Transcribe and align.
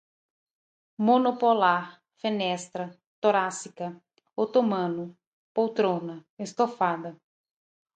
monopolar, 1.09 1.83
fenestrada, 2.23 2.97
torácica, 3.21 3.87
otomano, 4.43 5.05
poltrona, 5.55 6.15
estofada 6.43 7.11